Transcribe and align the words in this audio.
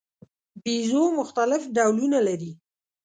بیزو 0.63 1.03
مختلف 1.19 1.61
ډولونه 1.75 2.19
لري. 2.27 2.51